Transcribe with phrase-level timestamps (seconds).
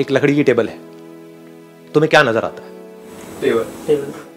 [0.00, 0.78] एक लकड़ी की टेबल है।
[1.94, 2.68] तुम्हें क्या नज़र आता है?
[3.40, 3.64] टेबल।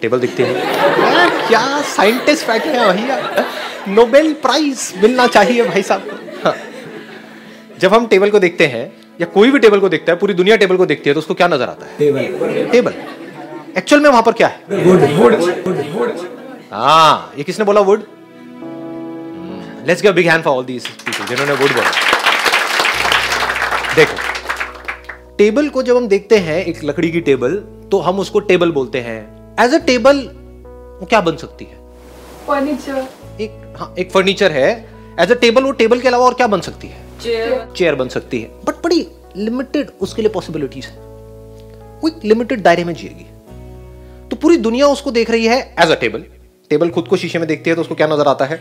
[0.01, 0.53] टेबल। दिखती है।
[1.47, 3.45] क्या साइंटिस्ट बैठे हैं भैया
[3.89, 6.55] नोबेल प्राइज मिलना चाहिए भाई साहब को। हाँ।
[7.79, 8.85] जब हम टेबल को देखते हैं
[9.21, 11.33] या कोई भी टेबल को देखता है पूरी दुनिया टेबल को देखती है तो उसको
[11.33, 11.97] क्या नज़र आता है?
[11.97, 12.93] टेबल। टेबल।
[13.77, 14.83] एक्चुअल में वहाँ पर क्या है?
[14.85, 15.33] वुड वुड
[15.95, 16.17] वुड
[16.71, 18.03] हाँ ये किसने बोला wood
[19.87, 21.91] let's give big hand for all these people जिन्होंने वुड बोला।
[23.95, 24.32] देखो
[25.43, 27.55] टेबल को जब हम देखते हैं एक लकड़ी की टेबल
[27.91, 30.17] तो हम उसको टेबल बोलते हैं। एज अ टेबल
[30.99, 31.77] वो क्या बन सकती है?
[32.47, 33.07] फर्नीचर
[33.41, 34.69] एक हाँ एक फर्नीचर है।
[35.19, 37.01] एज अ टेबल वो टेबल के अलावा और क्या बन सकती है?
[37.23, 39.05] चेयर चेयर बन सकती है। बट बड़ी
[39.37, 40.95] लिमिटेड उसके लिए पॉसिबिलिटीज है।
[42.01, 43.25] वो एक लिमिटेड दायरे में जिएगी।
[44.29, 46.23] तो पूरी दुनिया उसको देख रही है एज अ टेबल
[46.71, 48.57] टेबल खुद को शीशे में देखती है तो उसको क्या नज़र आता है?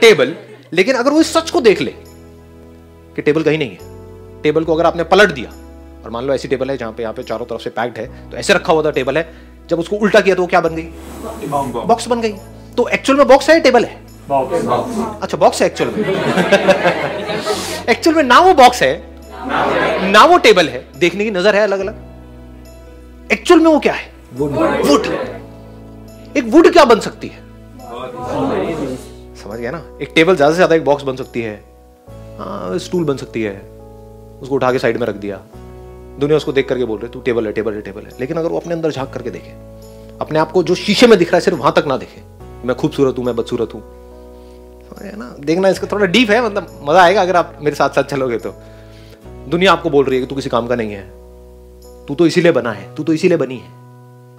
[0.00, 0.34] टेबल
[0.72, 1.94] लेकिन अगर वो इस सच को देख ले
[3.16, 5.52] कि टेबल कहीं नहीं है। टेबल को अगर आपने पलट दिया
[6.06, 8.30] और मान लो ऐसी टेबल है जहाँ पे यहाँ पे चारों तरफ़ से पैक्ड है
[8.30, 9.24] तो ऐसे रखा हुआ था टेबल है।
[9.70, 10.82] जब उसको उल्टा किया तो वो क्या बन गई?
[11.86, 12.32] बॉक्स बन गई।
[12.76, 13.96] तो एक्चुअल में बॉक्स है टेबल है?
[14.30, 15.98] अच्छा बॉक्स है एक्चुअल में।
[17.88, 21.80] एक्चुअल में ना वो बॉक्स है ना वो टेबल है। देखने की नज़र है अलग
[21.80, 24.10] अलग एक्चुअल में वो क्या है?
[24.34, 25.06] वुड
[26.36, 27.44] एक वुड क्या बन सकती है?
[29.36, 29.82] समझ गया ना?
[30.02, 31.54] एक टेबल ज़्यादा से ज़्यादा एक बॉक्स बन सकती है।
[32.38, 33.54] हाँ स्टूल बन सकती है।
[34.42, 35.40] उसको उठा के साइड में रख दिया।
[36.20, 38.48] दुनिया उसको देख करके बोल रही, तू टेबल है टेबल है टेबल है। लेकिन अगर
[38.48, 39.50] वो अपने अंदर झाँक करके देखे,
[40.20, 42.22] अपने आप को जो शीशे में दिख रहा है, सिर्फ़ वहाँ तक ना देखे,
[42.66, 43.82] मैं खूबसूरत हूँ, मैं बदसूरत हूँ।
[44.88, 48.02] समझ ना, देखना इसका थोड़ा डीप है मतलब मज़ा आएगा अगर आप मेरे साथ साथ
[48.02, 48.54] चलोगे तो।
[49.48, 51.10] दुनिया आपको बोल रही है कि तू किसी काम का नहीं है।
[52.06, 53.70] तू तो इसीलिए बना है, तू तो इसीलिए बनी है।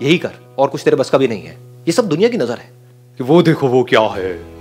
[0.07, 1.53] यही कर, और कुछ तेरे बस का भी नहीं है।
[1.87, 2.71] ये सब दुनिया की नज़र है।
[3.17, 4.56] कि वो देखो, वो क्या है।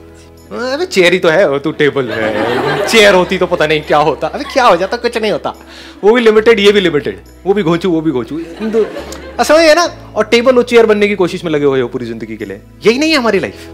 [0.47, 4.27] अबे चेयर ही तो है तू टेबल है। चेयर होती तो पता नहीं क्या होता।
[4.29, 5.55] अबे क्या हो जाता, कुछ नहीं होता।
[6.05, 8.85] वो भी लिमिटेड ये भी लिमिटेड वो भी घोचू, वो भी घोचू। तो
[9.45, 9.85] समझ है ना,
[10.17, 12.61] और टेबल और चेयर बनने की कोशिश में लगे हुए हो पूरी ज़िंदगी के लिए।
[12.87, 13.67] यही नहीं है हमारी लाइफ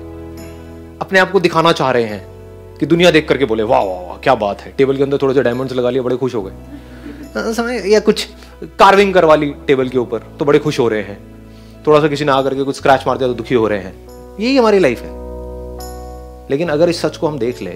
[1.01, 4.35] अपने आप को दिखाना चाह रहे हैं कि दुनिया देख करके बोले, वाह वाह क्या
[4.37, 7.81] बात है। टेबल के अंदर थोड़े से डायमंड्स लगा लिए, बड़े खुश हो गए। समझ
[7.87, 8.27] या कुछ
[8.79, 11.19] कार्विंग करवा ली टेबल के ऊपर तो बड़े खुश हो रहे हैं।
[11.87, 13.95] थोड़ा सा किसी ने आकर के कुछ स्क्रैच मार दिया तो दुखी हो रहे हैं।
[14.41, 15.11] यही हमारी लाइफ है।
[16.51, 17.71] लेकिन अगर इस सच को हम देख ले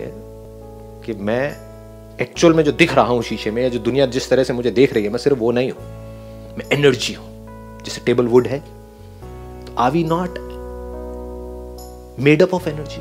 [1.05, 1.45] कि मैं
[2.21, 4.71] एक्चुअल में जो दिख रहा हूँ शीशे में या जो दुनिया जिस तरह से मुझे
[4.71, 5.83] देख रही है, मैं सिर्फ़ वो नहीं हूँ,
[6.59, 7.27] मैं एनर्जी हूँ।
[7.85, 8.59] जैसे टेबल वुड है
[9.67, 10.39] तो are we not
[12.25, 13.01] made up of energy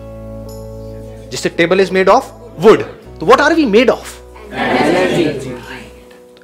[1.31, 2.83] जैसे table is made of wood
[3.19, 4.13] तो what are we made of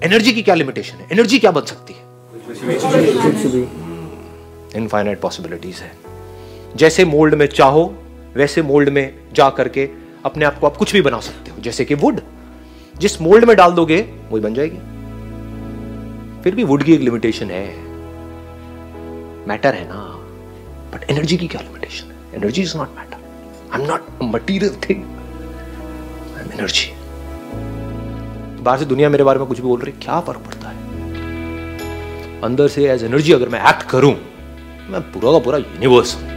[0.03, 1.07] energy की क्या लिमिटेशन है?
[1.11, 1.99] एनर्जी क्या बन सकती है?
[4.75, 5.91] इनफाइनाइट पॉसिबिलिटीज है।
[6.75, 7.83] जैसे मोल्ड में चाहो
[8.35, 9.89] वैसे मोल्ड में जा करके
[10.25, 12.19] अपने आप को आप कुछ भी बना सकते हो। जैसे कि वुड
[12.95, 14.77] जिस मोल्ड में डाल दोगे, वही बन जाएगी।
[16.43, 17.65] फिर भी वुड की एक लिमिटेशन है।
[19.47, 20.01] मैटर है ना।
[20.93, 22.17] बट एनर्जी की क्या लिमिटेशन है?
[22.35, 23.17] Energy is not matter
[23.73, 25.03] I am not material thing
[26.37, 26.91] I am energy
[28.63, 30.79] बाहर से दुनिया मेरे बारे में कुछ भी बोल रही, क्या फ़र्क पड़ता है?
[32.41, 34.13] अंदर से एज एनर्जी अगर मैं एक्ट करूँ,
[34.89, 36.30] मैं पूरा का पूरा यूनिवर्स हूँ।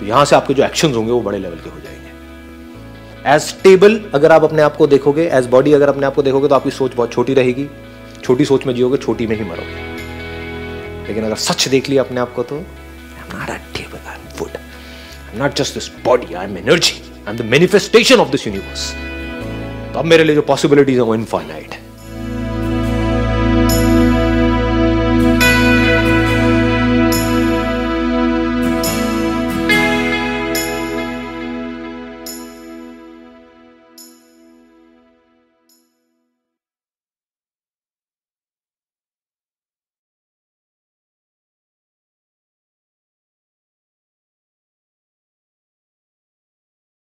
[0.00, 4.00] तो यहाँ से आपके जो एक्शन होंगे वो बड़े लेवल के हो जाएँगे। एज टेबल
[4.14, 6.70] अगर आप अपने आप को देखोगे एज बॉडी अगर अपने आप को देखोगे तो आपकी
[6.70, 7.68] सोच बहुत छोटी रहेगी।
[8.22, 9.88] छोटी सोच में जियोगे, छोटी में ही मरोगे।
[11.08, 12.62] लेकिन अगर सच देख लिया अपने आप को तो
[15.36, 18.90] not just this body I am energy I am the manifestation of this universe
[19.92, 21.89] तो अब मेरे लिए जो पॉसिबिलिटीज है वो इनफाइनाइट है